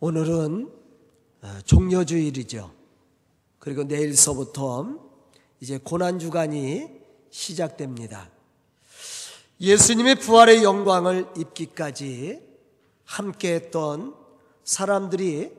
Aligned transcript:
오늘은 0.00 0.72
어, 1.42 1.58
종려주일이죠. 1.66 2.70
그리고 3.58 3.84
내일서부터 3.84 4.98
이제 5.60 5.78
고난주간이 5.78 6.88
시작됩니다. 7.28 8.30
예수님의 9.60 10.14
부활의 10.16 10.64
영광을 10.64 11.26
입기까지 11.36 12.40
함께 13.04 13.54
했던 13.54 14.14
사람들이 14.64 15.52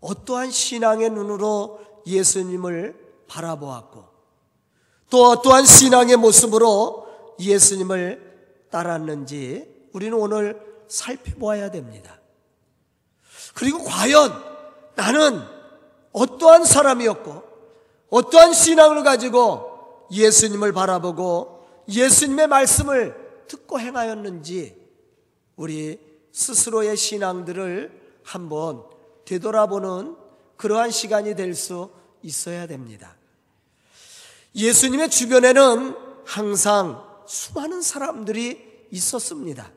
어떠한 0.00 0.50
신앙의 0.50 1.08
눈으로 1.10 1.80
예수님을 2.06 3.24
바라보았고 3.28 4.04
또 5.08 5.24
어떠한 5.30 5.64
신앙의 5.64 6.16
모습으로 6.16 7.06
예수님을 7.40 8.66
따랐는지 8.70 9.88
우리는 9.94 10.12
오늘 10.18 10.60
살펴보아야 10.88 11.70
됩니다. 11.70 12.20
그리고 13.56 13.82
과연 13.84 14.44
나는 14.96 15.42
어떠한 16.12 16.66
사람이었고 16.66 17.42
어떠한 18.10 18.52
신앙을 18.52 19.02
가지고 19.02 20.06
예수님을 20.12 20.72
바라보고 20.72 21.66
예수님의 21.88 22.48
말씀을 22.48 23.44
듣고 23.48 23.80
행하였는지 23.80 24.76
우리 25.56 25.98
스스로의 26.32 26.98
신앙들을 26.98 28.18
한번 28.22 28.84
되돌아보는 29.24 30.16
그러한 30.56 30.90
시간이 30.90 31.34
될 31.34 31.54
수 31.54 31.90
있어야 32.22 32.66
됩니다. 32.66 33.16
예수님의 34.54 35.08
주변에는 35.08 35.96
항상 36.26 37.02
수많은 37.26 37.80
사람들이 37.80 38.86
있었습니다. 38.90 39.70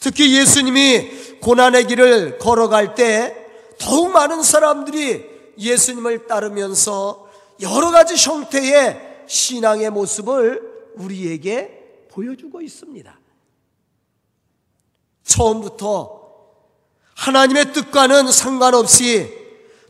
특히 0.00 0.34
예수님이 0.34 1.38
고난의 1.40 1.86
길을 1.86 2.38
걸어갈 2.38 2.94
때 2.94 3.36
더욱 3.78 4.10
많은 4.10 4.42
사람들이 4.42 5.24
예수님을 5.58 6.26
따르면서 6.26 7.28
여러 7.60 7.90
가지 7.90 8.14
형태의 8.16 9.24
신앙의 9.26 9.90
모습을 9.90 10.92
우리에게 10.96 12.06
보여주고 12.10 12.62
있습니다. 12.62 13.18
처음부터 15.22 16.20
하나님의 17.14 17.72
뜻과는 17.72 18.32
상관없이 18.32 19.30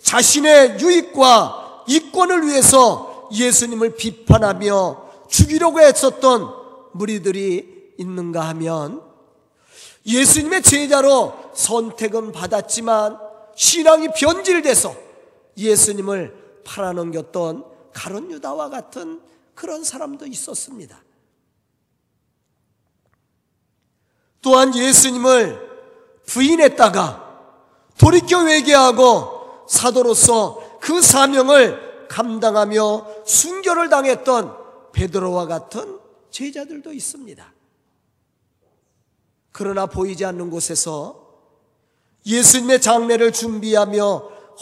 자신의 0.02 0.80
유익과 0.80 1.84
이권을 1.86 2.48
위해서 2.48 3.28
예수님을 3.32 3.94
비판하며 3.94 5.28
죽이려고 5.28 5.80
했었던 5.80 6.52
무리들이 6.92 7.94
있는가 7.98 8.40
하면 8.48 9.09
예수님의 10.06 10.62
제자로 10.62 11.34
선택은 11.54 12.32
받았지만 12.32 13.18
신앙이 13.54 14.08
변질돼서 14.16 14.94
예수님을 15.56 16.62
팔아넘겼던 16.64 17.64
가론 17.92 18.30
유다와 18.30 18.70
같은 18.70 19.20
그런 19.54 19.84
사람도 19.84 20.26
있었습니다. 20.26 21.02
또한 24.42 24.74
예수님을 24.74 25.68
부인했다가 26.26 27.28
돌이켜 27.98 28.46
회개하고 28.46 29.66
사도로서 29.68 30.78
그 30.80 31.02
사명을 31.02 32.08
감당하며 32.08 33.24
순교를 33.26 33.90
당했던 33.90 34.56
베드로와 34.92 35.46
같은 35.46 35.98
제자들도 36.30 36.92
있습니다. 36.92 37.52
그러나 39.52 39.86
보이지 39.86 40.24
않는 40.24 40.50
곳에서 40.50 41.28
예수님의 42.26 42.80
장례를 42.80 43.32
준비하며 43.32 44.16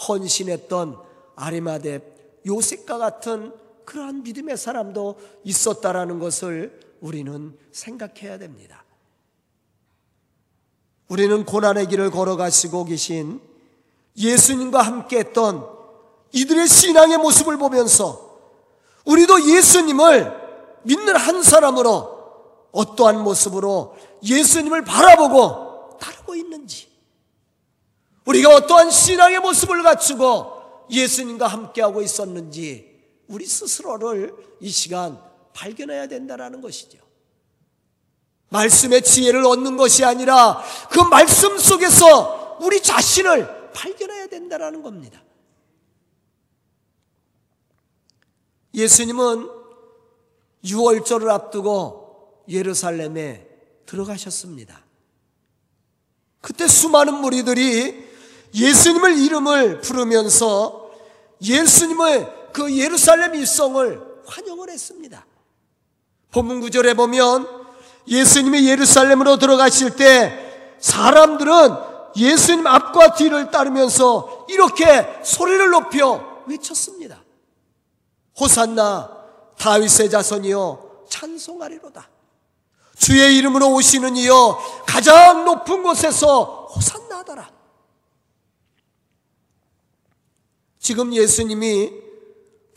헌신했던 0.07 0.97
아리마대 1.35 2.01
요셉과 2.45 2.97
같은 2.97 3.53
그러한 3.85 4.23
믿음의 4.23 4.57
사람도 4.57 5.19
있었다라는 5.43 6.19
것을 6.19 6.79
우리는 7.01 7.57
생각해야 7.71 8.37
됩니다. 8.37 8.83
우리는 11.07 11.43
고난의 11.43 11.87
길을 11.87 12.11
걸어가시고 12.11 12.85
계신 12.85 13.41
예수님과 14.15 14.81
함께 14.81 15.19
했던 15.19 15.67
이들의 16.31 16.67
신앙의 16.67 17.17
모습을 17.17 17.57
보면서 17.57 18.37
우리도 19.05 19.49
예수님을 19.49 20.39
믿는 20.83 21.15
한 21.15 21.41
사람으로 21.41 22.19
어떠한 22.71 23.23
모습으로 23.23 23.95
예수님을 24.23 24.83
바라보고 24.83 25.97
따르고 25.99 26.35
있는지 26.35 26.89
우리가 28.25 28.53
어떠한 28.55 28.91
신앙의 28.91 29.39
모습을 29.39 29.81
갖추고 29.83 30.87
예수님과 30.91 31.47
함께하고 31.47 32.01
있었는지 32.01 32.99
우리 33.27 33.45
스스로를 33.45 34.33
이 34.59 34.69
시간 34.69 35.21
발견해야 35.53 36.07
된다는 36.07 36.61
것이죠. 36.61 36.97
말씀의 38.49 39.03
지혜를 39.03 39.45
얻는 39.45 39.77
것이 39.77 40.03
아니라 40.03 40.61
그 40.89 40.99
말씀 40.99 41.57
속에서 41.57 42.57
우리 42.61 42.81
자신을 42.81 43.71
발견해야 43.73 44.27
된다는 44.27 44.81
겁니다. 44.81 45.21
예수님은 48.73 49.49
6월절을 50.63 51.29
앞두고 51.29 52.43
예루살렘에 52.47 53.48
들어가셨습니다. 53.89 54.79
그때 56.41 56.67
수많은 56.67 57.15
무리들이 57.15 58.07
예수님을 58.53 59.17
이름을 59.17 59.81
부르면서 59.81 60.91
예수님의 61.41 62.51
그 62.53 62.77
예루살렘 62.77 63.33
일성을 63.35 64.01
환영을 64.25 64.69
했습니다. 64.69 65.25
본문 66.31 66.61
구절에 66.61 66.93
보면 66.93 67.47
예수님이 68.07 68.67
예루살렘으로 68.67 69.37
들어가실 69.37 69.95
때 69.95 70.77
사람들은 70.79 71.53
예수님 72.15 72.65
앞과 72.67 73.13
뒤를 73.15 73.49
따르면서 73.49 74.45
이렇게 74.49 74.85
소리를 75.23 75.69
높여 75.69 76.43
외쳤습니다. 76.47 77.23
호산나 78.39 79.17
다윗의 79.57 80.09
자손이여 80.09 81.05
찬송하리로다. 81.09 82.18
주의 82.99 83.37
이름으로 83.37 83.73
오시는 83.73 84.17
이여 84.17 84.59
가장 84.85 85.45
높은 85.45 85.81
곳에서 85.81 86.67
호산나 86.75 87.19
하더라. 87.19 87.49
지금 90.77 91.13
예수님이 91.13 91.93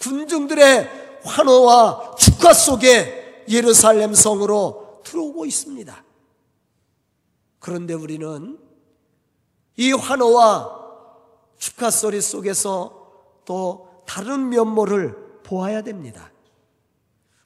군중들의 0.00 1.21
환호와 1.25 2.15
축하 2.16 2.53
속에 2.53 3.44
예루살렘 3.49 4.15
성으로 4.15 5.03
들어오고 5.05 5.44
있습니다. 5.44 6.05
그런데 7.59 7.94
우리는 7.94 8.59
이 9.77 9.93
환호와 9.93 10.82
축하 11.59 11.91
소리 11.91 12.21
속에서 12.21 13.11
또 13.44 14.03
다른 14.06 14.49
면모를 14.50 15.41
보아야 15.43 15.82
됩니다. 15.82 16.31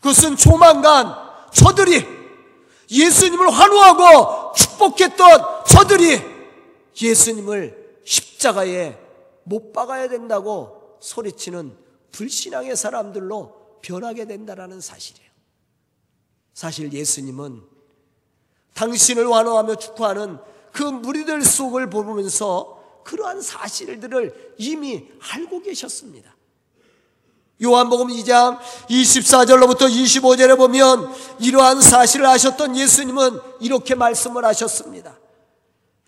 그것은 0.01 0.37
조만간 0.37 1.15
저들이 1.53 2.26
예수님을 2.91 3.51
환호하고 3.51 4.53
축복했던 4.55 5.65
저들이 5.67 6.21
예수님을 7.01 8.01
십자가에 8.05 8.99
못 9.45 9.73
박아야 9.73 10.09
된다고 10.09 10.99
소리치는 11.01 11.77
불신앙의 12.13 12.77
사람들로 12.77 13.79
변하게 13.83 14.27
된다는 14.27 14.81
사실이에요. 14.81 15.31
사실 16.55 16.93
예수님은 16.93 17.63
당신을 18.75 19.33
환호하며 19.33 19.77
축하하는 19.77 20.39
그 20.73 20.83
무리들 20.83 21.43
속을 21.43 21.91
보면서 21.91 23.03
그러한 23.05 23.41
사실들을 23.41 24.55
이미 24.59 25.09
알고 25.33 25.63
계셨습니다. 25.63 26.36
요한복음 27.63 28.09
2장 28.09 28.59
24절로부터 28.91 29.89
25절에 29.89 30.57
보면 30.59 31.11
이러한 31.41 31.81
사실을 31.81 32.27
아셨던 32.27 32.77
예수님은 32.77 33.41
이렇게 33.61 33.95
말씀을 33.95 34.45
하셨습니다. 34.45 35.19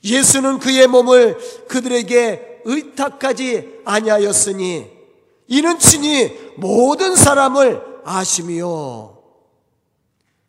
예수는 0.04 0.58
그의 0.58 0.86
몸을 0.86 1.38
그들에게 1.68 2.62
의탁하지 2.64 3.80
아니하였으니 3.84 4.90
이는 5.46 5.78
친히 5.78 6.52
모든 6.56 7.16
사람을 7.16 7.82
아심이요. 8.04 9.18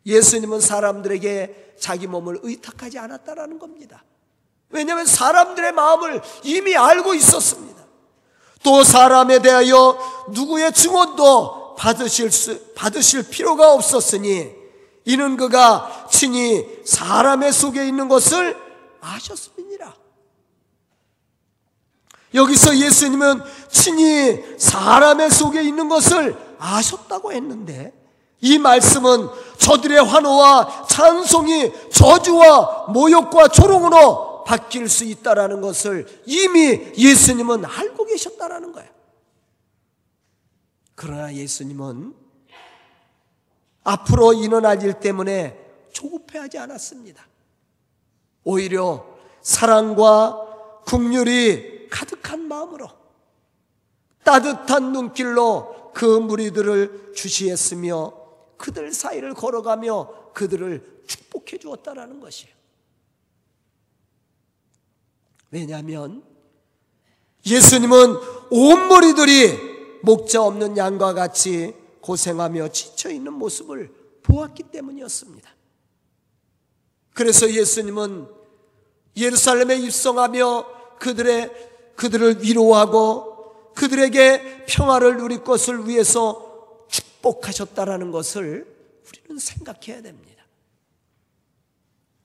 예수님은 0.04 0.60
사람들에게 0.60 1.74
자기 1.78 2.06
몸을 2.06 2.40
의탁하지 2.42 2.98
않았다라는 2.98 3.58
겁니다. 3.58 4.04
왜냐하면 4.68 5.06
사람들의 5.06 5.72
마음을 5.72 6.20
이미 6.44 6.76
알고 6.76 7.14
있었습니다. 7.14 7.80
또 8.62 8.84
사람에 8.84 9.40
대하여 9.40 9.98
누구의 10.28 10.72
증언도 10.72 11.74
받으실, 11.76 12.30
수, 12.30 12.60
받으실 12.74 13.28
필요가 13.28 13.72
없었으니 13.72 14.50
이는 15.06 15.36
그가 15.36 16.06
친히 16.10 16.66
사람의 16.84 17.52
속에 17.52 17.86
있는 17.86 18.08
것을 18.08 18.56
아셨음이니라. 19.00 19.94
여기서 22.34 22.76
예수님은 22.76 23.42
친히 23.70 24.58
사람의 24.58 25.30
속에 25.30 25.62
있는 25.62 25.88
것을 25.88 26.36
아셨다고 26.58 27.32
했는데 27.32 27.92
이 28.42 28.58
말씀은 28.58 29.28
저들의 29.58 30.04
환호와 30.04 30.86
찬송이 30.88 31.72
저주와 31.92 32.86
모욕과 32.88 33.48
조롱으로 33.48 34.29
바뀔 34.44 34.88
수 34.88 35.04
있다라는 35.04 35.60
것을 35.60 36.06
이미 36.26 36.92
예수님은 36.96 37.64
알고 37.64 38.04
계셨다라는 38.06 38.72
거예요. 38.72 38.90
그러나 40.94 41.32
예수님은 41.32 42.14
앞으로 43.84 44.34
일어날 44.34 44.82
일 44.82 44.94
때문에 44.94 45.58
조급해하지 45.92 46.58
않았습니다. 46.58 47.26
오히려 48.44 49.06
사랑과 49.42 50.82
국률이 50.84 51.88
가득한 51.88 52.46
마음으로 52.46 52.88
따뜻한 54.24 54.92
눈길로 54.92 55.92
그 55.94 56.04
무리들을 56.04 57.12
주시했으며 57.14 58.12
그들 58.56 58.92
사이를 58.92 59.34
걸어가며 59.34 60.32
그들을 60.34 61.02
축복해 61.06 61.58
주었다라는 61.58 62.20
것이에요. 62.20 62.59
왜냐하면 65.50 66.22
예수님은 67.44 68.16
온 68.50 68.88
무리들이 68.88 69.70
목자 70.02 70.42
없는 70.42 70.76
양과 70.76 71.14
같이 71.14 71.74
고생하며 72.00 72.68
지쳐 72.68 73.10
있는 73.10 73.32
모습을 73.32 73.92
보았기 74.22 74.64
때문이었습니다. 74.64 75.50
그래서 77.14 77.50
예수님은 77.50 78.28
예루살렘에 79.16 79.76
입성하며 79.78 80.98
그들의 80.98 81.70
그들을 81.96 82.42
위로하고 82.42 83.72
그들에게 83.74 84.64
평화를 84.66 85.18
누릴 85.18 85.44
것을 85.44 85.86
위해서 85.86 86.86
축복하셨다라는 86.88 88.10
것을 88.10 88.66
우리는 89.06 89.38
생각해야 89.38 90.02
됩니다. 90.02 90.44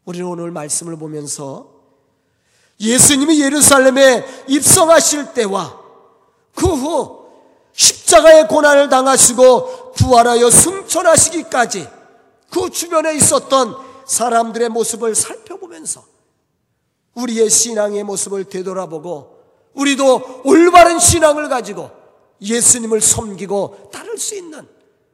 우리는 0.06 0.26
오늘 0.28 0.52
말씀을 0.52 0.98
보면서 0.98 1.75
예수님이 2.80 3.42
예루살렘에 3.42 4.26
입성하실 4.48 5.34
때와 5.34 5.80
그 6.54 6.68
후 6.68 7.26
십자가의 7.76 8.48
고난을 8.48 8.90
당하시고 8.90 9.92
부활하여 9.94 10.50
승천하시기까지 10.50 11.88
그 12.50 12.70
주변에 12.70 13.16
있었던 13.16 13.76
사람들의 14.06 14.70
모습을 14.70 15.14
살펴보면서 15.14 16.06
우리의 17.16 17.50
신앙의 17.50 18.04
모습을 18.04 18.46
되돌아보고 18.46 19.36
우리도 19.74 20.42
올바른 20.46 21.00
신앙을 21.00 21.50
가지고 21.50 21.92
예수님을 22.42 23.02
섬기고 23.02 23.90
따를 23.92 24.18
수 24.18 24.36
있는 24.36 24.68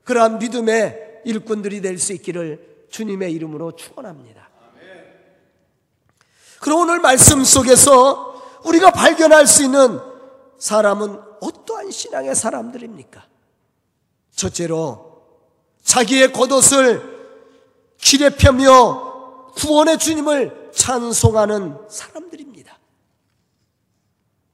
그러한 0.04 0.38
믿음의 0.38 1.22
일꾼들이 1.26 1.82
될 1.82 1.98
수 1.98 2.14
있기를 2.14 2.86
주님의 2.92 3.34
이름으로 3.34 3.76
축원합니다. 3.76 4.51
그럼 6.62 6.82
오늘 6.82 7.00
말씀 7.00 7.44
속에서 7.44 8.60
우리가 8.64 8.92
발견할 8.92 9.48
수 9.48 9.64
있는 9.64 10.00
사람은 10.60 11.20
어떠한 11.42 11.90
신앙의 11.90 12.36
사람들입니까? 12.36 13.26
첫째로 14.36 15.24
자기의 15.84 16.32
겉옷을 16.32 17.02
길에 17.98 18.30
펴며 18.30 19.52
구원의 19.56 19.98
주님을 19.98 20.70
찬송하는 20.76 21.80
사람들입니다. 21.90 22.78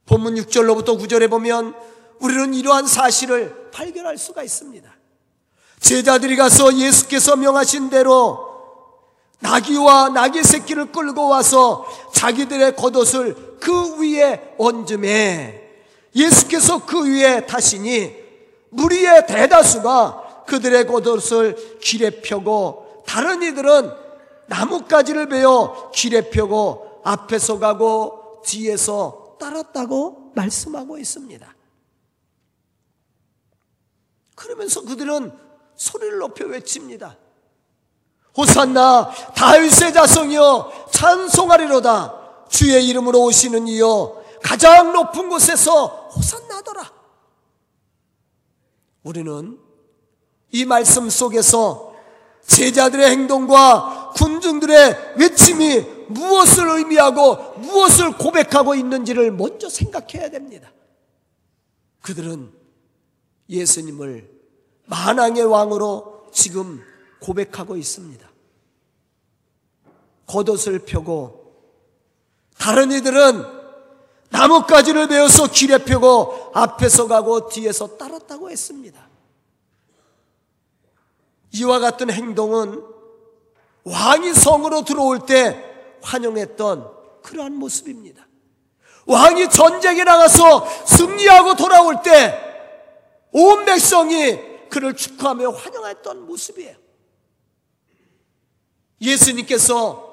본문 0.06 0.36
6절로부터 0.36 0.98
9절에 0.98 1.28
보면 1.28 1.74
우리는 2.20 2.54
이러한 2.54 2.86
사실을 2.86 3.70
발견할 3.70 4.16
수가 4.16 4.42
있습니다. 4.42 4.90
제자들이 5.78 6.36
가서 6.36 6.74
예수께서 6.74 7.36
명하신 7.36 7.90
대로 7.90 8.47
나귀와 9.40 10.10
나귀 10.10 10.42
새끼를 10.42 10.92
끌고 10.92 11.28
와서 11.28 11.86
자기들의 12.12 12.76
겉옷을 12.76 13.58
그 13.60 14.00
위에 14.00 14.54
얹음에 14.58 15.68
예수께서 16.14 16.84
그 16.84 17.06
위에 17.06 17.46
타시니 17.46 18.16
무리의 18.70 19.26
대다수가 19.26 20.44
그들의 20.46 20.86
겉옷을 20.86 21.78
길에 21.80 22.10
펴고 22.20 23.04
다른 23.06 23.42
이들은 23.42 23.92
나뭇가지를 24.46 25.28
베어 25.28 25.90
길에 25.94 26.30
펴고 26.30 27.00
앞에서 27.04 27.58
가고 27.58 28.42
뒤에서 28.44 29.36
따랐다고 29.38 30.32
말씀하고 30.34 30.98
있습니다. 30.98 31.54
그러면서 34.34 34.82
그들은 34.82 35.32
소리를 35.76 36.18
높여 36.18 36.46
외칩니다. 36.46 37.16
호산나 38.38 39.10
다윗의 39.34 39.92
자성이여 39.92 40.86
찬송하리로다 40.92 42.46
주의 42.48 42.86
이름으로 42.88 43.24
오시는 43.24 43.66
이여 43.66 44.22
가장 44.42 44.92
높은 44.92 45.28
곳에서 45.28 45.86
호산나더라 46.14 46.92
우리는 49.02 49.58
이 50.52 50.64
말씀 50.64 51.10
속에서 51.10 51.94
제자들의 52.46 53.10
행동과 53.10 54.12
군중들의 54.16 55.14
외침이 55.16 55.80
무엇을 56.08 56.78
의미하고 56.78 57.54
무엇을 57.58 58.16
고백하고 58.16 58.74
있는지를 58.74 59.32
먼저 59.32 59.68
생각해야 59.68 60.30
됩니다. 60.30 60.72
그들은 62.00 62.50
예수님을 63.50 64.30
만왕의 64.86 65.44
왕으로 65.44 66.28
지금 66.32 66.82
고백하고 67.20 67.76
있습니다. 67.76 68.27
겉옷을 70.28 70.80
펴고 70.80 71.54
다른 72.56 72.92
이들은 72.92 73.58
나뭇가지를 74.30 75.08
베어서 75.08 75.48
길에 75.48 75.78
펴고 75.78 76.52
앞에서 76.54 77.08
가고 77.08 77.48
뒤에서 77.48 77.96
따랐다고 77.96 78.50
했습니다. 78.50 79.08
이와 81.52 81.78
같은 81.78 82.10
행동은 82.10 82.82
왕이 83.84 84.34
성으로 84.34 84.84
들어올 84.84 85.20
때 85.26 85.64
환영했던 86.02 86.90
그러한 87.22 87.54
모습입니다. 87.54 88.26
왕이 89.06 89.48
전쟁에 89.48 90.04
나가서 90.04 90.84
승리하고 90.86 91.56
돌아올 91.56 92.02
때 92.02 92.48
온 93.32 93.64
백성이 93.64 94.38
그를 94.68 94.94
축하하며 94.94 95.50
환영했던 95.50 96.26
모습이에요. 96.26 96.76
예수님께서 99.00 100.07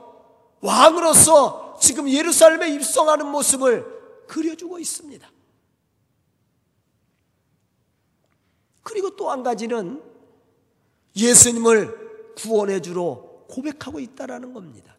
왕으로서 0.66 1.78
지금 1.80 2.10
예루살렘에 2.10 2.70
입성하는 2.70 3.28
모습을 3.28 4.26
그려주고 4.28 4.80
있습니다. 4.80 5.30
그리고 8.84 9.16
또 9.16 9.32
한 9.32 9.44
가지는 9.44 10.02
예수님을 11.16 12.34
구원해 12.36 12.82
주로 12.82 13.46
고백하고 13.50 14.00
있다라는 14.00 14.54
겁니다. 14.54 14.96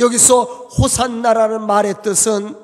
여기서 0.00 0.44
호산나라는 0.44 1.66
말의 1.66 2.02
뜻은 2.02 2.56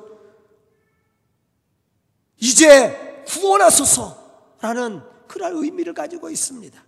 이제 2.37 3.23
구원하소서라는 3.27 5.01
그런 5.27 5.57
의미를 5.57 5.93
가지고 5.93 6.29
있습니다. 6.29 6.83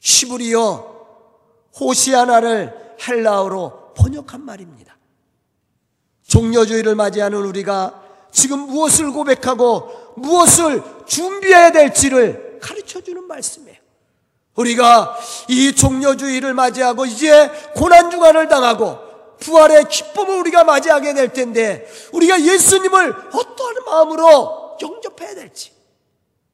시브리어 0.00 0.96
호시아나를 1.78 2.96
헬라어로 3.06 3.85
번역한 3.96 4.44
말입니다. 4.44 4.96
종려주의를 6.26 6.94
맞이하는 6.94 7.38
우리가 7.38 8.02
지금 8.30 8.60
무엇을 8.60 9.10
고백하고 9.12 10.14
무엇을 10.16 10.82
준비해야 11.06 11.72
될지를 11.72 12.58
가르쳐 12.60 13.00
주는 13.00 13.26
말씀이에요. 13.26 13.76
우리가 14.54 15.18
이 15.48 15.74
종려주의를 15.74 16.54
맞이하고 16.54 17.06
이제 17.06 17.48
고난주간을 17.74 18.48
당하고 18.48 18.98
부활의 19.38 19.88
기쁨을 19.88 20.38
우리가 20.40 20.64
맞이하게 20.64 21.14
될 21.14 21.32
텐데 21.32 21.86
우리가 22.12 22.40
예수님을 22.40 23.14
어떠한 23.32 23.84
마음으로 23.84 24.78
영접해야 24.80 25.34
될지 25.34 25.72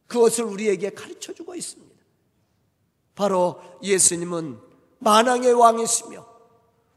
그것을 0.08 0.44
우리에게 0.44 0.90
가르쳐 0.90 1.32
주고 1.32 1.54
있습니다. 1.54 1.92
바로 3.14 3.60
예수님은 3.82 4.58
만왕의 4.98 5.52
왕이시며 5.52 6.31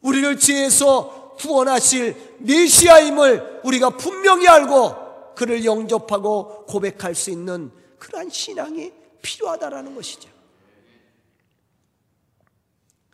우리를 0.06 0.40
지혜에서 0.40 1.34
구원하실 1.40 2.36
메시아임을 2.40 3.62
우리가 3.64 3.90
분명히 3.92 4.48
알고 4.48 5.34
그를 5.36 5.66
영접하고 5.66 6.66
고백할 6.68 7.16
수 7.16 7.32
있는 7.32 7.72
그러한 7.98 8.30
신앙이 8.30 8.94
필요하다라는 9.22 9.96
것이죠. 9.96 10.30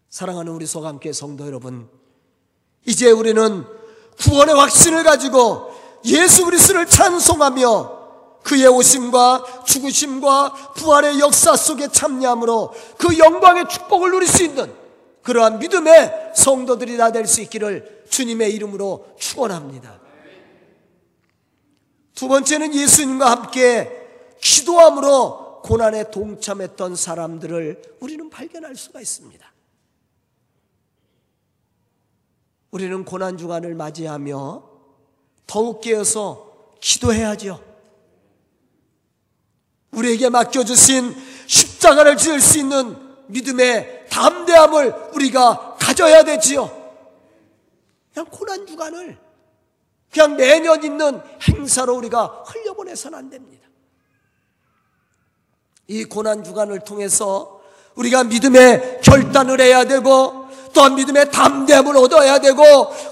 사랑하는 0.09 0.51
우리 0.51 0.65
소감께 0.65 1.13
성도 1.13 1.47
여러분, 1.47 1.89
이제 2.85 3.09
우리는 3.09 3.65
구원의 4.19 4.53
확신을 4.53 5.03
가지고 5.03 5.73
예수 6.03 6.43
그리스도를 6.43 6.85
찬송하며 6.87 8.01
그의 8.43 8.67
오심과 8.67 9.63
죽으심과 9.65 10.73
부활의 10.75 11.19
역사 11.19 11.55
속에 11.55 11.87
참여함으로 11.87 12.73
그 12.97 13.17
영광의 13.17 13.69
축복을 13.69 14.11
누릴 14.11 14.27
수 14.27 14.43
있는 14.43 14.80
그러한 15.23 15.59
믿음의 15.59 16.33
성도들이 16.35 16.97
다 16.97 17.11
될 17.11 17.25
수 17.25 17.41
있기를 17.41 18.05
주님의 18.09 18.53
이름으로 18.53 19.15
축원합니다. 19.19 19.99
두 22.15 22.27
번째는 22.27 22.73
예수님과 22.75 23.29
함께 23.31 23.89
기도함으로 24.41 25.61
고난에 25.61 26.09
동참했던 26.11 26.95
사람들을 26.95 27.97
우리는 27.99 28.29
발견할 28.29 28.75
수가 28.75 28.99
있습니다. 28.99 29.51
우리는 32.71 33.05
고난 33.05 33.37
주간을 33.37 33.75
맞이하며 33.75 34.63
더욱 35.45 35.81
깨어서 35.81 36.71
기도해야죠. 36.79 37.63
우리에게 39.91 40.29
맡겨주신 40.29 41.13
십자가를 41.47 42.17
지을 42.17 42.39
수 42.39 42.57
있는 42.59 43.10
믿음의 43.31 44.07
담대함을 44.09 45.09
우리가 45.13 45.77
가져야 45.79 46.23
되지요. 46.23 46.69
그냥 48.13 48.27
고난 48.29 48.65
주간을 48.67 49.17
그냥 50.11 50.35
매년 50.35 50.83
있는 50.83 51.21
행사로 51.47 51.95
우리가 51.95 52.43
흘려보내서는 52.45 53.17
안 53.17 53.29
됩니다. 53.29 53.67
이 55.87 56.03
고난 56.05 56.43
주간을 56.43 56.81
통해서 56.81 57.61
우리가 57.95 58.23
믿음의 58.25 59.01
결단을 59.03 59.59
해야 59.61 59.83
되고 59.85 60.47
또한 60.73 60.95
믿음의 60.95 61.31
담대함을 61.31 61.97
얻어야 61.97 62.39
되고 62.39 62.63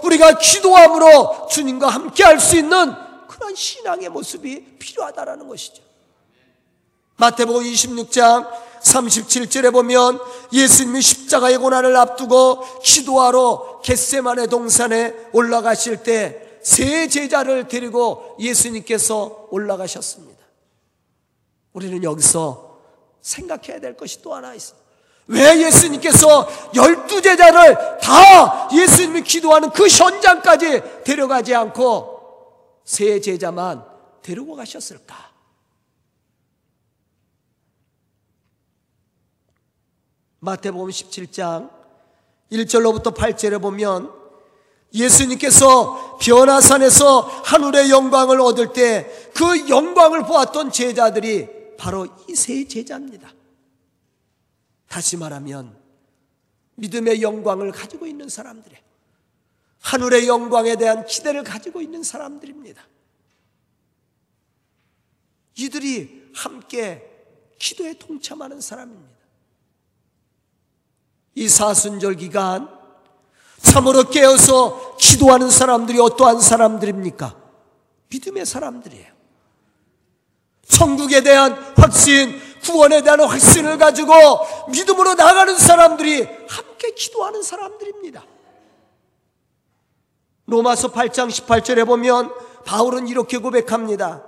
우리가 0.03 0.37
기도함으로 0.37 1.47
주님과 1.49 1.89
함께 1.89 2.23
할 2.23 2.39
수 2.39 2.57
있는 2.57 2.93
그런 3.27 3.55
신앙의 3.55 4.09
모습이 4.09 4.77
필요하다라는 4.79 5.47
것이죠. 5.47 5.83
마태복음 7.17 7.63
26장 7.63 8.49
37절에 8.83 9.71
보면 9.71 10.19
예수님이 10.53 11.01
십자가의 11.01 11.57
고난을 11.57 11.95
앞두고 11.95 12.79
기도하러 12.83 13.81
겟세만의 13.83 14.47
동산에 14.47 15.13
올라가실 15.33 16.03
때 16.03 16.49
세 16.61 17.07
제자를 17.07 17.67
데리고 17.67 18.35
예수님께서 18.39 19.47
올라가셨습니다. 19.49 20.39
우리는 21.73 22.03
여기서 22.03 22.79
생각해야 23.21 23.79
될 23.79 23.95
것이 23.95 24.21
또 24.21 24.33
하나 24.33 24.53
있습니다. 24.53 24.87
왜 25.27 25.61
예수님께서 25.63 26.47
열두 26.75 27.21
제자를 27.21 27.99
다 27.99 28.69
예수님이 28.73 29.21
기도하는 29.21 29.69
그 29.69 29.87
현장까지 29.87 31.03
데려가지 31.03 31.53
않고 31.53 32.19
세 32.83 33.21
제자만 33.21 33.85
데리고 34.23 34.55
가셨을까? 34.55 35.15
마태복음 40.39 40.89
17장 40.89 41.69
1절로부터 42.51 43.13
8절에 43.15 43.61
보면 43.61 44.11
예수님께서 44.93 46.17
변화산에서 46.19 47.21
하늘의 47.21 47.89
영광을 47.91 48.41
얻을 48.41 48.73
때 48.73 49.29
그 49.33 49.69
영광을 49.69 50.23
보았던 50.23 50.71
제자들이 50.71 51.47
바로 51.77 52.05
이 52.27 52.35
세 52.35 52.67
제자입니다. 52.67 53.33
다시 54.87 55.15
말하면 55.17 55.77
믿음의 56.75 57.21
영광을 57.21 57.71
가지고 57.71 58.05
있는 58.07 58.27
사람들의 58.27 58.77
하늘의 59.81 60.27
영광에 60.27 60.75
대한 60.75 61.05
기대를 61.05 61.43
가지고 61.43 61.79
있는 61.81 62.03
사람들입니다. 62.03 62.85
이들이 65.55 66.31
함께 66.33 67.05
기도에 67.59 67.93
동참하는 67.97 68.59
사람입니다. 68.59 69.18
이 71.35 71.47
사순절 71.47 72.15
기간 72.15 72.69
참으로 73.61 74.03
깨어서 74.03 74.97
기도하는 74.97 75.49
사람들이 75.49 75.99
어떠한 75.99 76.41
사람들입니까? 76.41 77.35
믿음의 78.09 78.45
사람들이에요. 78.45 79.07
천국에 80.67 81.21
대한 81.21 81.53
확신, 81.75 82.39
구원에 82.63 83.01
대한 83.01 83.19
확신을 83.19 83.77
가지고 83.77 84.13
믿음으로 84.69 85.15
나가는 85.15 85.57
사람들이 85.57 86.27
함께 86.47 86.91
기도하는 86.91 87.41
사람들입니다. 87.41 88.23
로마서 90.45 90.91
8장 90.91 91.29
18절에 91.29 91.85
보면 91.85 92.31
바울은 92.65 93.07
이렇게 93.07 93.37
고백합니다. 93.37 94.23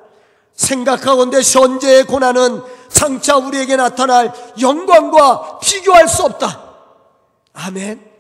생각하건대 0.53 1.41
현재의 1.41 2.03
고난은 2.05 2.61
장차 2.89 3.37
우리에게 3.37 3.75
나타날 3.75 4.33
영광과 4.59 5.59
비교할 5.59 6.07
수 6.07 6.23
없다. 6.23 6.70
아멘. 7.53 8.11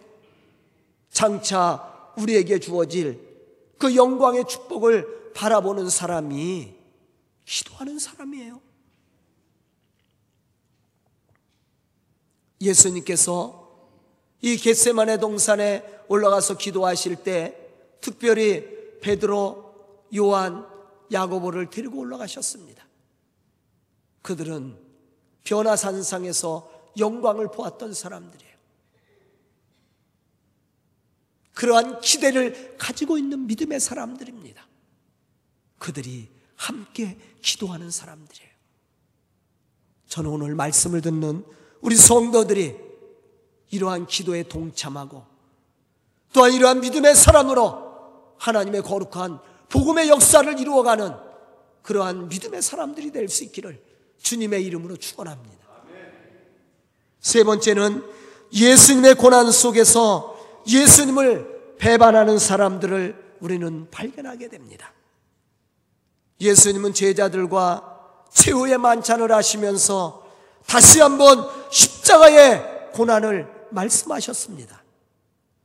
장차 1.09 2.13
우리에게 2.17 2.59
주어질 2.59 3.19
그 3.77 3.95
영광의 3.95 4.45
축복을 4.47 5.33
바라보는 5.33 5.89
사람이 5.89 6.75
기도하는 7.45 7.99
사람이에요. 7.99 8.61
예수님께서 12.61 13.61
이 14.41 14.57
겟세만의 14.57 15.19
동산에 15.19 15.83
올라가서 16.07 16.57
기도하실 16.57 17.17
때 17.17 17.57
특별히 18.01 18.99
베드로, 19.01 19.73
요한, 20.15 20.65
야고보를 21.11 21.69
데리고 21.69 21.99
올라가셨습니다. 21.99 22.85
그들은 24.21 24.77
변화산상에서 25.43 26.91
영광을 26.97 27.47
보았던 27.49 27.93
사람들이에요. 27.93 28.50
그러한 31.61 32.01
기대를 32.01 32.75
가지고 32.79 33.19
있는 33.19 33.45
믿음의 33.45 33.79
사람들입니다. 33.79 34.67
그들이 35.77 36.27
함께 36.55 37.19
기도하는 37.43 37.91
사람들이에요. 37.91 38.49
저는 40.07 40.31
오늘 40.31 40.55
말씀을 40.55 41.01
듣는 41.01 41.45
우리 41.81 41.95
성도들이 41.95 42.75
이러한 43.69 44.07
기도에 44.07 44.41
동참하고 44.41 45.23
또한 46.33 46.51
이러한 46.51 46.81
믿음의 46.81 47.13
사람으로 47.13 48.33
하나님의 48.39 48.81
거룩한 48.81 49.39
복음의 49.69 50.09
역사를 50.09 50.59
이루어가는 50.59 51.13
그러한 51.83 52.27
믿음의 52.29 52.63
사람들이 52.63 53.11
될 53.11 53.29
수 53.29 53.43
있기를 53.43 53.79
주님의 54.17 54.65
이름으로 54.65 54.97
축원합니다. 54.97 55.63
세 57.19 57.43
번째는 57.43 58.03
예수님의 58.51 59.13
고난 59.13 59.51
속에서 59.51 60.30
예수님을 60.67 61.75
배반하는 61.77 62.37
사람들을 62.37 63.37
우리는 63.39 63.89
발견하게 63.89 64.49
됩니다. 64.49 64.93
예수님은 66.39 66.93
제자들과 66.93 67.91
최후의 68.31 68.77
만찬을 68.77 69.31
하시면서 69.31 70.27
다시 70.65 71.01
한번 71.01 71.47
십자가의 71.71 72.91
고난을 72.93 73.67
말씀하셨습니다. 73.71 74.81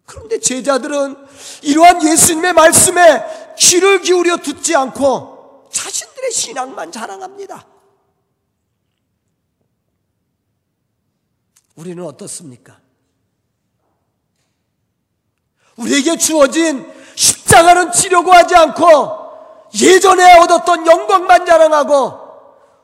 그런데 0.05 0.39
제자들은 0.39 1.17
이러한 1.63 2.03
예수님의 2.03 2.53
말씀에 2.53 3.55
귀를 3.59 4.01
기울여 4.01 4.39
듣지 4.39 4.75
않고 4.77 5.69
자신들의 5.73 6.31
신앙만 6.31 6.93
자랑합니다. 6.93 7.67
우리는 11.75 12.03
어떻습니까? 12.05 12.81
우리에게 15.77 16.17
주어진 16.17 16.91
십자가는 17.15 17.93
치려고 17.93 18.33
하지 18.33 18.55
않고 18.55 19.27
예전에 19.81 20.39
얻었던 20.41 20.87
영광만 20.87 21.45
자랑하고 21.47 22.27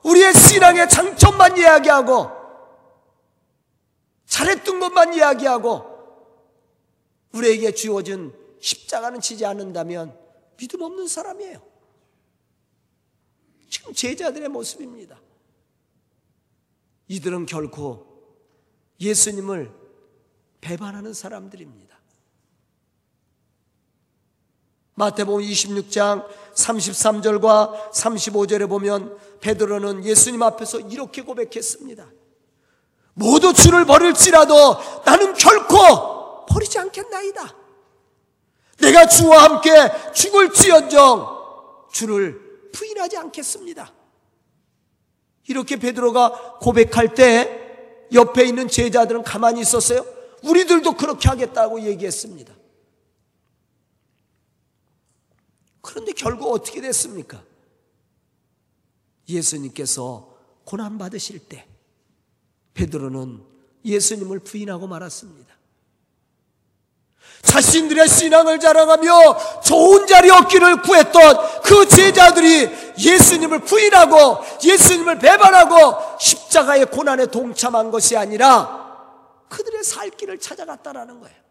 우리의 0.03 0.35
신앙의 0.35 0.89
장점만 0.89 1.57
이야기하고 1.57 2.31
잘했던 4.27 4.81
것만 4.81 5.15
이야기하고 5.15 5.93
우리에게 7.33 7.73
주어진 7.73 8.35
십자가는 8.61 9.21
치지 9.21 9.45
않는다면 9.45 10.19
믿음 10.57 10.83
없는 10.83 11.09
사람이에요. 11.09 11.61
지금 13.69 13.93
제자들의 13.93 14.49
모습입니다. 14.49 15.21
이들은 17.09 17.47
결코 17.47 18.07
예수님을 19.01 19.73
배반하는 20.61 21.13
사람들입니다. 21.13 21.92
마태복음 24.95 25.43
26장 25.43 26.27
33절과 26.55 27.91
35절에 27.93 28.69
보면 28.69 29.17
베드로는 29.41 30.05
예수님 30.05 30.43
앞에서 30.43 30.81
이렇게 30.81 31.23
고백했습니다. 31.23 32.07
모두 33.15 33.53
주를 33.53 33.85
버릴지라도 33.85 34.77
나는 35.05 35.35
결코 35.35 36.47
버리지 36.47 36.79
않겠나이다. 36.79 37.57
내가 38.79 39.07
주와 39.07 39.45
함께 39.45 39.71
죽을지언정 40.13 41.43
주를 41.93 42.71
부인하지 42.73 43.17
않겠습니다. 43.17 43.93
이렇게 45.49 45.77
베드로가 45.77 46.59
고백할 46.61 47.15
때 47.15 47.59
옆에 48.13 48.45
있는 48.45 48.69
제자들은 48.69 49.23
가만히 49.23 49.61
있었어요. 49.61 50.05
우리들도 50.43 50.93
그렇게 50.97 51.29
하겠다고 51.29 51.83
얘기했습니다. 51.83 52.53
그런데 55.83 56.13
결국 56.13 56.53
어떻게 56.53 56.81
됐습니까? 56.81 57.43
예수님께서 59.29 60.35
고난 60.65 60.97
받으실 60.97 61.39
때 61.41 61.67
베드로는 62.75 63.43
예수님을 63.85 64.39
부인하고 64.39 64.87
말았습니다. 64.87 65.53
자신들의 67.43 68.09
신앙을 68.09 68.61
자랑하며 68.61 69.61
좋은 69.63 70.07
자리 70.07 70.31
얻기를 70.31 70.83
구했던 70.83 71.63
그 71.63 71.87
제자들이 71.89 72.71
예수님을 72.99 73.61
부인하고 73.61 74.39
예수님을 74.65 75.19
배반하고 75.19 76.19
십자가의 76.21 76.87
고난에 76.87 77.27
동참한 77.27 77.91
것이 77.91 78.17
아니라 78.17 78.81
그들의 79.49 79.83
살 79.83 80.11
길을 80.11 80.39
찾아갔다라는 80.39 81.21
거예요. 81.21 81.42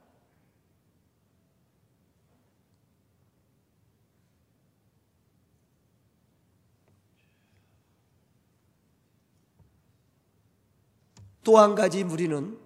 또 11.44 11.58
한 11.58 11.76
가지 11.76 12.04
무리는 12.04 12.58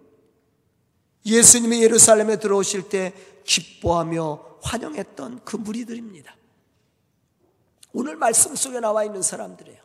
예수님이 1.25 1.81
예루살렘에 1.81 2.37
들어오실 2.37 2.89
때 2.89 3.13
기뻐하며 3.45 4.57
환영했던 4.61 5.41
그 5.43 5.55
무리들입니다. 5.55 6.35
오늘 7.93 8.15
말씀 8.15 8.55
속에 8.55 8.79
나와 8.79 9.03
있는 9.03 9.21
사람들이에요. 9.21 9.79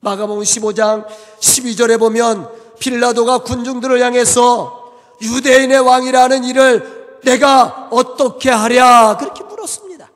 마가복음 0.00 0.42
15장 0.42 1.06
12절에 1.40 1.98
보면 1.98 2.48
빌라도가 2.78 3.38
군중들을 3.38 4.00
향해서 4.00 4.94
유대인의 5.22 5.80
왕이라는 5.80 6.44
일을 6.44 7.20
내가 7.24 7.88
어떻게 7.90 8.50
하랴 8.50 9.16
그렇게 9.18 9.42
물었습니다. 9.42 10.12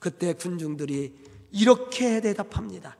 그때 0.00 0.34
군중들이 0.34 1.14
이렇게 1.52 2.20
대답합니다. 2.20 2.96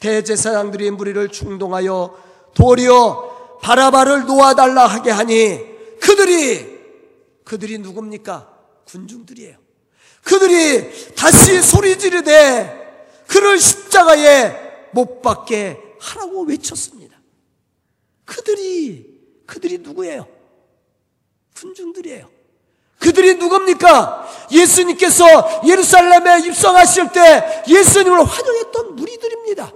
대제사장들이 0.00 0.90
무리를 0.92 1.28
충동하여 1.28 2.16
도리어 2.54 3.58
바라바를 3.62 4.26
놓아달라 4.26 4.86
하게 4.86 5.10
하니 5.10 5.60
그들이 6.00 6.78
그들이 7.44 7.78
누굽니까? 7.78 8.56
군중들이에요. 8.86 9.56
그들이 10.22 11.14
다시 11.14 11.62
소리 11.62 11.98
지르되 11.98 13.06
그를 13.26 13.58
십자가에 13.58 14.90
못 14.92 15.22
박게 15.22 15.78
하라고 16.00 16.42
외쳤습니다. 16.42 17.18
그들이 18.24 19.18
그들이 19.46 19.78
누구예요? 19.78 20.26
군중들이에요. 21.56 22.28
그들이 22.98 23.34
누굽니까? 23.36 24.28
예수님께서 24.50 25.62
예루살렘에 25.66 26.46
입성하실 26.46 27.12
때 27.12 27.62
예수님을 27.68 28.24
환영했던 28.24 28.96
무리들입니다. 28.96 29.72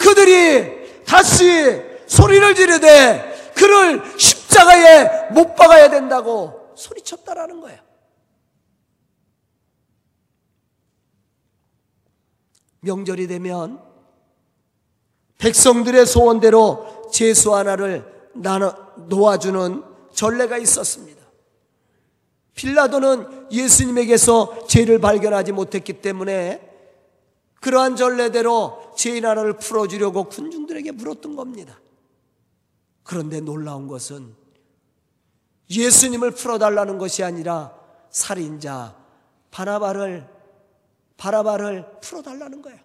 그들이 0.00 1.04
다시 1.04 1.80
소리를 2.06 2.54
지르되 2.54 3.52
그를 3.54 4.02
십자가에 4.18 5.30
못 5.30 5.54
박아야 5.54 5.90
된다고 5.90 6.72
소리쳤다라는 6.74 7.60
거예요. 7.60 7.78
명절이 12.80 13.26
되면 13.26 13.82
백성들의 15.38 16.06
소원대로 16.06 17.10
제수 17.12 17.54
하나를 17.54 18.04
나눠 18.34 18.74
놓아주는 19.08 19.84
전례가 20.14 20.56
있었습니다. 20.58 21.20
빌라도는 22.54 23.50
예수님에게서 23.52 24.66
죄를 24.66 24.98
발견하지 24.98 25.52
못했기 25.52 25.94
때문에 25.94 26.69
그러한 27.60 27.96
전례대로 27.96 28.94
죄인 28.96 29.24
하나를 29.24 29.58
풀어주려고 29.58 30.24
군중들에게 30.24 30.92
물었던 30.92 31.36
겁니다. 31.36 31.78
그런데 33.02 33.40
놀라운 33.40 33.86
것은 33.86 34.34
예수님을 35.70 36.32
풀어달라는 36.32 36.98
것이 36.98 37.22
아니라 37.22 37.74
살인자 38.10 38.96
바나바를 39.50 40.28
바라바를 41.16 42.00
풀어달라는 42.00 42.62
거예요. 42.62 42.78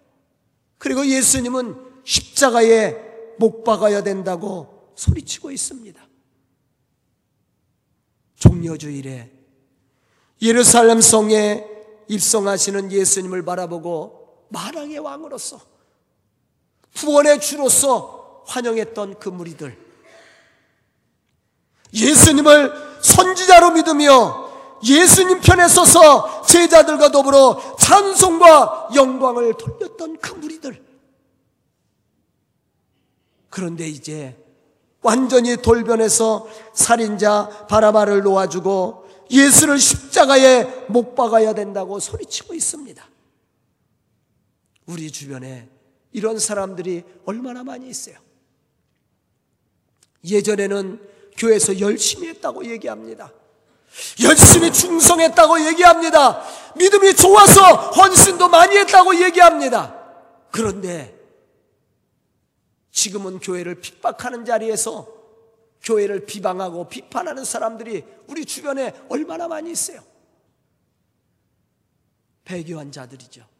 그리고 0.78 1.06
예수님은 1.06 1.74
십자가에 2.04 2.94
못 3.38 3.64
박아야 3.64 4.02
된다고 4.02 4.92
소리치고 4.94 5.50
있습니다. 5.50 6.06
종려주일에 8.36 9.32
예루살렘 10.42 11.00
성에 11.00 11.66
입성하시는 12.08 12.92
예수님을 12.92 13.42
바라보고 13.44 14.25
만왕의 14.48 14.98
왕으로서 14.98 15.60
구원의 16.96 17.40
주로서 17.40 18.44
환영했던 18.46 19.18
그 19.18 19.28
무리들 19.28 19.76
예수님을 21.92 22.72
선지자로 23.00 23.72
믿으며 23.72 24.46
예수님 24.84 25.40
편에 25.40 25.68
서서 25.68 26.42
제자들과 26.42 27.10
더불어 27.10 27.76
찬송과 27.78 28.90
영광을 28.94 29.54
돌렸던 29.54 30.18
그 30.18 30.34
무리들. 30.34 30.84
그런데 33.48 33.88
이제 33.88 34.36
완전히 35.00 35.56
돌변해서 35.56 36.46
살인자 36.74 37.66
바라바를 37.68 38.22
놓아주고 38.22 39.06
예수를 39.30 39.78
십자가에 39.78 40.64
못 40.88 41.14
박아야 41.14 41.54
된다고 41.54 41.98
소리치고 41.98 42.54
있습니다. 42.54 43.02
우리 44.86 45.10
주변에 45.10 45.68
이런 46.12 46.38
사람들이 46.38 47.02
얼마나 47.24 47.62
많이 47.62 47.88
있어요. 47.88 48.16
예전에는 50.24 51.00
교회에서 51.36 51.80
열심히 51.80 52.28
했다고 52.28 52.64
얘기합니다. 52.66 53.32
열심히 54.22 54.72
충성했다고 54.72 55.66
얘기합니다. 55.66 56.42
믿음이 56.76 57.14
좋아서 57.14 57.90
헌신도 57.90 58.48
많이 58.48 58.76
했다고 58.78 59.22
얘기합니다. 59.24 59.94
그런데 60.50 61.16
지금은 62.90 63.40
교회를 63.40 63.80
핍박하는 63.80 64.44
자리에서 64.44 65.06
교회를 65.82 66.26
비방하고 66.26 66.88
비판하는 66.88 67.44
사람들이 67.44 68.04
우리 68.26 68.44
주변에 68.44 68.92
얼마나 69.08 69.48
많이 69.48 69.70
있어요. 69.70 70.00
배교한 72.44 72.90
자들이죠. 72.90 73.55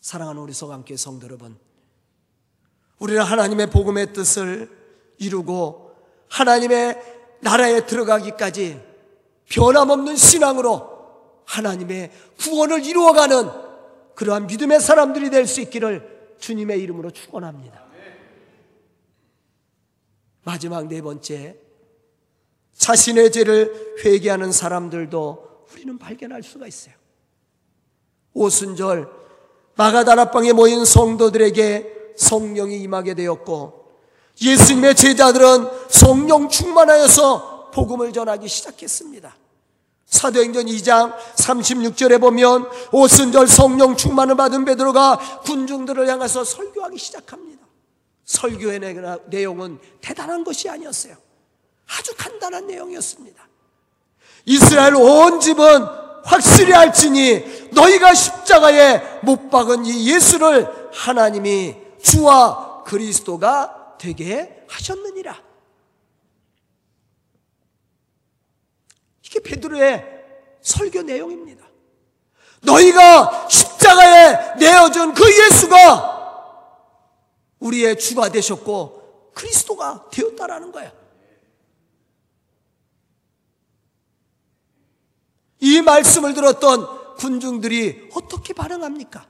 사랑하는 0.00 0.40
우리 0.40 0.52
소강교회 0.52 0.96
성도 0.96 1.26
여러분, 1.26 1.58
우리는 2.98 3.22
하나님의 3.22 3.70
복음의 3.70 4.12
뜻을 4.12 4.70
이루고 5.18 5.94
하나님의 6.28 7.38
나라에 7.40 7.86
들어가기까지 7.86 8.80
변함없는 9.50 10.16
신앙으로 10.16 11.42
하나님의 11.44 12.10
구원을 12.38 12.84
이루어가는 12.84 13.50
그러한 14.14 14.46
믿음의 14.46 14.80
사람들이 14.80 15.30
될 15.30 15.46
수 15.46 15.60
있기를 15.60 16.34
주님의 16.38 16.80
이름으로 16.82 17.10
축원합니다. 17.10 17.86
마지막 20.44 20.86
네 20.86 21.02
번째 21.02 21.58
자신의 22.74 23.32
죄를 23.32 23.96
회개하는 24.04 24.52
사람들도 24.52 25.66
우리는 25.72 25.98
발견할 25.98 26.42
수가 26.42 26.66
있어요. 26.66 26.94
오순절 28.34 29.08
마가다라방에 29.78 30.52
모인 30.52 30.84
성도들에게 30.84 32.14
성령이 32.16 32.80
임하게 32.80 33.14
되었고 33.14 33.94
예수님의 34.42 34.96
제자들은 34.96 35.68
성령 35.88 36.48
충만하여서 36.48 37.70
복음을 37.72 38.12
전하기 38.12 38.48
시작했습니다. 38.48 39.36
사도행전 40.06 40.66
2장 40.66 41.14
36절에 41.36 42.20
보면 42.20 42.68
오순절 42.90 43.46
성령 43.46 43.96
충만을 43.96 44.34
받은 44.34 44.64
베드로가 44.64 45.42
군중들을 45.44 46.08
향해서 46.08 46.42
설교하기 46.42 46.98
시작합니다. 46.98 47.64
설교의 48.24 48.80
내용은 49.26 49.78
대단한 50.00 50.42
것이 50.42 50.68
아니었어요. 50.68 51.14
아주 51.86 52.14
간단한 52.16 52.66
내용이었습니다. 52.66 53.46
이스라엘 54.46 54.96
온 54.96 55.38
집은 55.40 56.07
확실히 56.24 56.74
알지니 56.74 57.70
너희가 57.72 58.14
십자가에 58.14 59.20
못 59.22 59.50
박은 59.50 59.86
이 59.86 60.12
예수를 60.12 60.90
하나님이 60.92 61.76
주와 62.02 62.82
그리스도가 62.84 63.96
되게 63.98 64.64
하셨느니라. 64.68 65.36
이게 69.24 69.40
베드로의 69.40 70.04
설교 70.62 71.02
내용입니다. 71.02 71.66
너희가 72.62 73.48
십자가에 73.48 74.56
내어준 74.58 75.14
그 75.14 75.24
예수가 75.46 76.18
우리의 77.60 77.98
주가 77.98 78.28
되셨고 78.28 79.32
그리스도가 79.34 80.06
되었다라는 80.10 80.72
거야. 80.72 80.97
이 85.60 85.82
말씀을 85.82 86.34
들었던 86.34 87.16
군중들이 87.16 88.10
어떻게 88.14 88.52
반응합니까? 88.52 89.26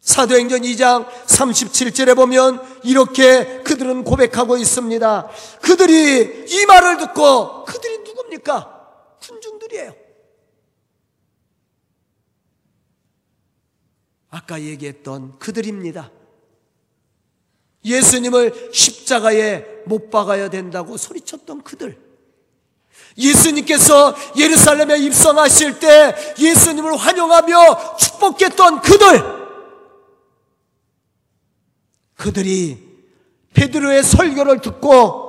사도행전 0.00 0.60
2장 0.60 1.08
37절에 1.26 2.14
보면 2.14 2.60
이렇게 2.84 3.62
그들은 3.62 4.04
고백하고 4.04 4.58
있습니다. 4.58 5.30
그들이 5.62 6.44
이 6.46 6.66
말을 6.66 6.98
듣고 6.98 7.64
그들이 7.64 7.98
누굽니까? 7.98 9.18
군중들이에요. 9.22 9.94
아까 14.28 14.60
얘기했던 14.60 15.38
그들입니다. 15.38 16.10
예수님을 17.84 18.70
십자가에 18.72 19.64
못 19.86 20.10
박아야 20.10 20.50
된다고 20.50 20.96
소리쳤던 20.96 21.62
그들. 21.62 21.98
예수님께서 23.16 24.14
예루살렘에 24.36 24.98
입성하실 24.98 25.78
때 25.78 26.34
예수님을 26.38 26.96
환영하며 26.96 27.96
축복했던 27.96 28.80
그들. 28.80 29.44
그들이 32.16 32.78
베드로의 33.54 34.02
설교를 34.02 34.60
듣고 34.60 35.24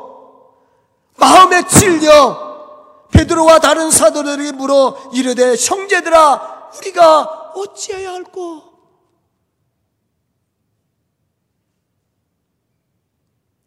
마음에 1.17 1.65
찔려 1.67 3.07
베드로와 3.11 3.59
다른 3.59 3.91
사도들에게 3.91 4.51
물어 4.53 5.11
이르되 5.13 5.55
형제들아 5.55 6.71
우리가 6.77 7.21
어찌해야 7.55 8.13
할꼬? 8.13 8.63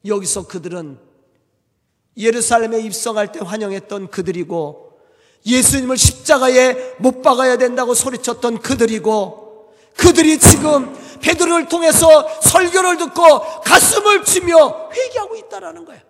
여기서 0.04 0.46
그들은 0.46 1.08
예루살렘에 2.18 2.81
입성할 2.81 3.33
때 3.33 3.40
환영했던 3.42 4.11
그들이고 4.11 4.98
예수님을 5.46 5.96
십자가에 5.96 6.96
못 6.98 7.22
박아야 7.22 7.57
된다고 7.57 7.94
소리쳤던 7.94 8.59
그들이고 8.59 9.72
그들이 9.96 10.38
지금 10.38 10.94
베드로를 11.20 11.68
통해서 11.68 12.28
설교를 12.40 12.96
듣고 12.98 13.22
가슴을 13.62 14.24
치며 14.24 14.90
회개하고 14.92 15.37
있다라는 15.37 15.85
거예요. 15.85 16.02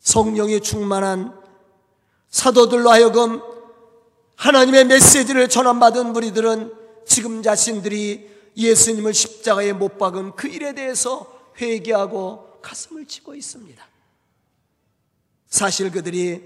성령이 0.00 0.60
충만한 0.60 1.38
사도들로 2.30 2.90
하여금 2.90 3.42
하나님의 4.36 4.86
메시지를 4.86 5.48
전환받은 5.48 6.12
무리들은 6.12 6.79
지금 7.10 7.42
자신들이 7.42 8.30
예수님을 8.56 9.12
십자가에 9.12 9.72
못 9.72 9.98
박은 9.98 10.36
그 10.36 10.46
일에 10.46 10.72
대해서 10.72 11.50
회개하고 11.60 12.60
가슴을 12.62 13.04
치고 13.04 13.34
있습니다. 13.34 13.84
사실 15.48 15.90
그들이 15.90 16.40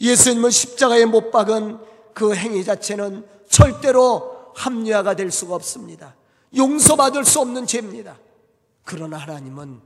예수님을 0.00 0.50
십자가에 0.50 1.04
못 1.04 1.30
박은 1.30 1.78
그 2.14 2.34
행위 2.34 2.64
자체는 2.64 3.28
절대로 3.50 4.52
합리화가 4.54 5.16
될 5.16 5.30
수가 5.30 5.54
없습니다. 5.54 6.16
용서받을 6.56 7.26
수 7.26 7.40
없는 7.40 7.66
죄입니다. 7.66 8.18
그러나 8.84 9.18
하나님은 9.18 9.82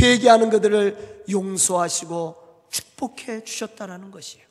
회개하는 0.00 0.50
그들을 0.50 1.24
용서하시고 1.28 2.66
축복해 2.70 3.42
주셨다라는 3.42 4.12
것이에요. 4.12 4.46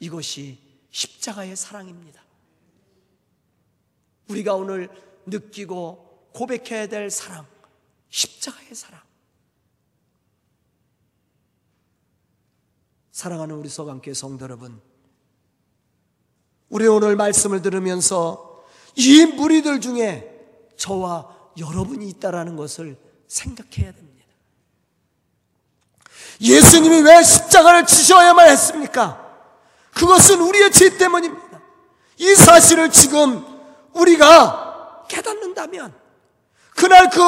이것이 0.00 0.58
십자가의 0.90 1.54
사랑입니다. 1.54 2.22
우리가 4.28 4.54
오늘 4.54 4.88
느끼고 5.26 6.30
고백해야 6.32 6.86
될 6.86 7.10
사랑, 7.10 7.46
십자가의 8.10 8.74
사랑. 8.74 9.00
사랑하는 13.10 13.54
우리 13.56 13.68
서강교회 13.68 14.14
성도 14.14 14.44
여러분, 14.44 14.80
우리 16.70 16.86
오늘 16.86 17.16
말씀을 17.16 17.60
들으면서 17.60 18.64
이 18.96 19.26
무리들 19.26 19.80
중에 19.80 20.28
저와 20.76 21.50
여러분이 21.58 22.08
있다라는 22.08 22.56
것을 22.56 22.96
생각해야 23.28 23.92
됩니다. 23.92 24.12
예수님이 26.40 27.02
왜 27.02 27.22
십자가를 27.22 27.86
지셔야만 27.86 28.48
했습니까? 28.48 29.20
그것은 29.94 30.40
우리의 30.40 30.72
죄 30.72 30.96
때문입니다. 30.96 31.62
이 32.16 32.34
사실을 32.34 32.90
지금 32.90 33.51
우리가 33.94 35.04
깨닫는다면 35.08 35.92
그날 36.74 37.10
그 37.10 37.20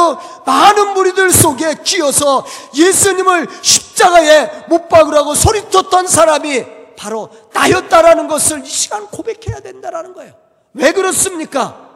많은 0.46 0.94
무리들 0.94 1.30
속에 1.30 1.74
끼어서 1.84 2.44
예수님을 2.74 3.46
십자가에 3.62 4.64
못 4.68 4.88
박으라고 4.88 5.34
소리쳤던 5.34 6.06
사람이 6.06 6.64
바로 6.96 7.28
나였다라는 7.52 8.26
것을 8.28 8.64
이 8.64 8.68
시간 8.68 9.06
고백해야 9.08 9.60
된다라는 9.60 10.14
거예요. 10.14 10.32
왜 10.72 10.92
그렇습니까? 10.92 11.90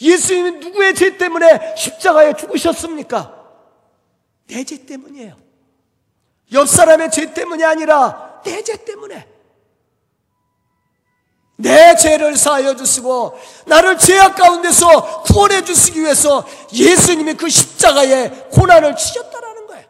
예수님이 0.00 0.58
누구의 0.58 0.94
죄 0.94 1.16
때문에 1.16 1.74
십자가에 1.76 2.34
죽으셨습니까? 2.34 3.32
내 4.48 4.62
죄 4.64 4.84
때문이에요. 4.84 5.36
옆 6.52 6.68
사람의 6.68 7.10
죄 7.10 7.32
때문이 7.32 7.64
아니라 7.64 8.42
내 8.44 8.62
죄 8.62 8.84
때문에. 8.84 9.26
내 11.56 11.94
죄를 11.94 12.36
사하여 12.36 12.74
주시고 12.74 13.38
나를 13.66 13.96
죄악 13.98 14.34
가운데서 14.36 15.22
구원해 15.22 15.64
주시기 15.64 16.00
위해서 16.00 16.46
예수님이 16.72 17.34
그 17.34 17.48
십자가에 17.48 18.48
고난을 18.50 18.96
치셨다라는 18.96 19.66
거예요. 19.68 19.86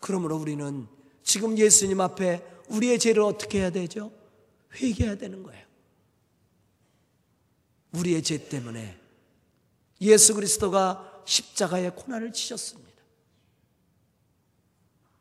그러므로 0.00 0.36
우리는 0.36 0.88
지금 1.22 1.58
예수님 1.58 2.00
앞에 2.00 2.42
우리의 2.68 2.98
죄를 2.98 3.22
어떻게 3.22 3.60
해야 3.60 3.70
되죠? 3.70 4.10
회개해야 4.74 5.16
되는 5.16 5.42
거예요. 5.42 5.62
우리의 7.92 8.22
죄 8.22 8.48
때문에 8.48 8.98
예수 10.00 10.34
그리스도가 10.34 11.11
십자가의 11.24 11.94
고난을 11.94 12.32
치셨습니다. 12.32 12.92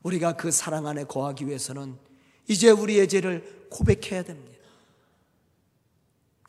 우리가 0.04 0.36
그 0.36 0.52
사랑 0.52 0.88
안에 0.88 1.04
거하기 1.04 1.48
위해서는 1.48 1.98
이제 2.48 2.70
우리의 2.70 3.08
죄를 3.08 3.68
고백해야 3.70 4.24
됩니다. 4.24 4.52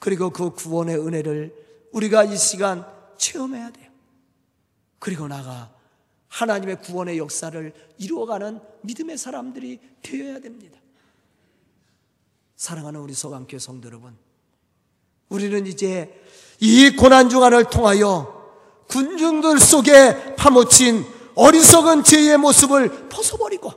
그리고 0.00 0.30
그 0.30 0.50
구원의 0.50 0.98
은혜를 0.98 1.88
우리가 1.92 2.24
이 2.24 2.36
시간 2.36 2.84
체험해야 3.16 3.70
돼요. 3.70 3.90
그리고 4.98 5.28
나가 5.28 5.72
하나님의 6.28 6.80
구원의 6.80 7.18
역사를 7.18 7.72
이루어가는 7.98 8.60
믿음의 8.82 9.18
사람들이 9.18 9.80
되어야 10.00 10.40
됩니다. 10.40 10.78
사랑하는 12.56 13.00
우리 13.00 13.12
소강교 13.12 13.58
성도 13.58 13.88
여러분, 13.88 14.16
우리는 15.28 15.66
이제 15.66 16.22
이 16.58 16.96
고난 16.96 17.28
중간을 17.28 17.70
통하여 17.70 18.41
군중들 18.88 19.58
속에 19.58 20.34
파묻힌 20.36 21.06
어리석은 21.34 22.04
죄의 22.04 22.38
모습을 22.38 23.08
벗어버리고 23.08 23.72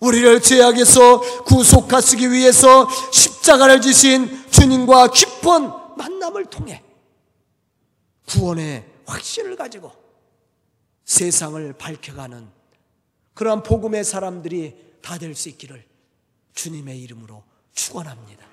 우리를 0.00 0.42
죄악에서 0.42 1.20
구속하시기 1.44 2.30
위해서 2.32 2.88
십자가를 3.12 3.80
지신 3.80 4.50
주님과 4.50 5.08
깊은 5.08 5.70
만남을 5.96 6.46
통해 6.46 6.82
구원의 8.28 8.84
확신을 9.06 9.54
가지고 9.56 9.92
세상을 11.04 11.72
밝혀가는 11.74 12.48
그러한 13.34 13.62
복음의 13.62 14.04
사람들이 14.04 14.74
다 15.02 15.18
될 15.18 15.34
수 15.34 15.48
있기를 15.48 15.84
주님의 16.54 17.00
이름으로 17.00 17.42
축원합니다. 17.72 18.51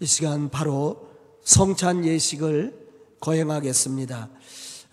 이 0.00 0.06
시간 0.06 0.48
바로 0.48 1.08
성찬 1.44 2.06
예식을 2.06 2.88
거행하겠습니다. 3.20 4.30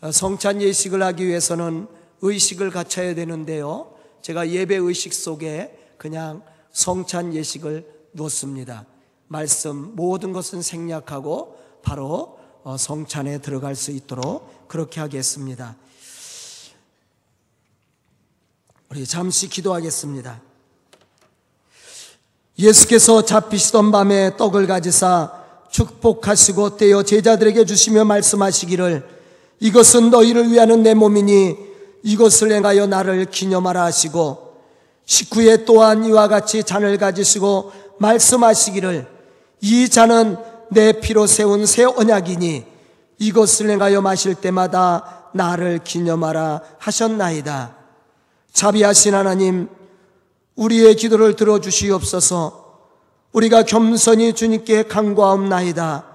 어, 0.02 0.12
성찬 0.12 0.62
예식을 0.62 1.02
하기 1.02 1.26
위해서는 1.26 1.88
의식을 2.22 2.72
갖춰야 2.72 3.16
되는데요. 3.16 3.96
제가 4.22 4.50
예배 4.50 4.76
의식 4.76 5.14
속에 5.14 5.94
그냥 5.98 6.44
성찬 6.72 7.34
예식을 7.34 7.90
놓습니다. 8.12 8.86
말씀 9.30 9.96
모든 9.96 10.34
것은 10.34 10.62
생략하고 10.62 11.58
바로 11.84 12.38
어, 12.64 12.76
성찬에 12.76 13.38
들어갈 13.38 13.76
수 13.76 13.92
있도록 13.92 14.68
그렇게 14.68 15.00
하겠습니다. 15.00 15.78
우리 18.90 19.06
잠시 19.06 19.48
기도하겠습니다. 19.48 20.47
예수께서 22.60 23.24
잡히시던 23.24 23.92
밤에 23.92 24.36
떡을 24.38 24.68
가지사 24.68 25.32
축복하시고 25.70 26.78
떼어 26.78 27.04
제자들에게 27.04 27.66
주시며 27.66 28.06
말씀하시기를 28.06 29.08
이것은 29.60 30.10
너희를 30.10 30.52
위하는 30.52 30.84
내 30.84 30.94
몸이니 30.94 31.56
이것을 32.04 32.52
행하여 32.52 32.88
나를 32.88 33.26
기념하라 33.26 33.84
하시고 33.84 34.56
식후에 35.06 35.66
또한 35.66 36.04
이와 36.06 36.28
같이 36.28 36.64
잔을 36.64 36.98
가지시고 36.98 37.72
말씀하시기를 38.00 39.08
이 39.62 39.90
잔은 39.90 40.38
내 40.70 40.94
피로 40.94 41.28
세운 41.28 41.66
새 41.66 41.84
언약이니 41.86 42.66
이것을 43.20 43.70
행하여 43.70 44.02
마실 44.02 44.36
때마다 44.36 45.30
나를 45.34 45.80
기념하라 45.84 46.62
하셨나이다. 46.78 47.76
자비하신 48.54 49.14
하나님, 49.14 49.70
우리의 50.58 50.96
기도를 50.96 51.36
들어주시옵소서 51.36 52.68
우리가 53.32 53.64
겸손히 53.64 54.34
주님께 54.34 54.84
간과하옵나이다. 54.84 56.06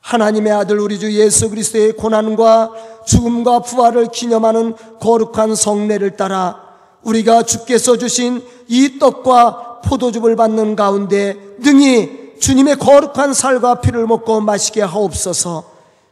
하나님의 0.00 0.52
아들 0.52 0.78
우리 0.78 0.98
주 0.98 1.12
예수 1.12 1.50
그리스도의 1.50 1.92
고난과 1.92 2.72
죽음과 3.06 3.60
부활을 3.60 4.08
기념하는 4.08 4.74
거룩한 5.00 5.54
성례를 5.54 6.16
따라 6.16 6.62
우리가 7.02 7.42
주께서 7.42 7.98
주신 7.98 8.42
이 8.68 8.98
떡과 8.98 9.80
포도즙을 9.84 10.36
받는 10.36 10.76
가운데 10.76 11.36
능히 11.58 12.38
주님의 12.40 12.76
거룩한 12.76 13.34
살과 13.34 13.80
피를 13.80 14.06
먹고 14.06 14.40
마시게 14.40 14.82
하옵소서. 14.82 15.64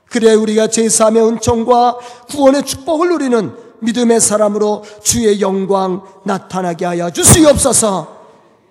그래 0.06 0.34
우리가 0.34 0.68
제사함의 0.68 1.22
은총과 1.22 1.98
구원의 2.30 2.64
축복을 2.64 3.10
누리는 3.10 3.67
믿음의 3.80 4.20
사람으로 4.20 4.84
주의 5.02 5.40
영광 5.40 6.02
나타나게 6.24 6.84
하여 6.84 7.10
주시옵소서. 7.10 8.18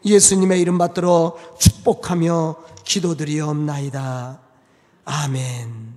예수님의 0.05 0.61
이름 0.61 0.77
받들어 0.77 1.35
축복하며 1.59 2.55
기도드리옵나이다. 2.83 4.39
아멘. 5.05 5.96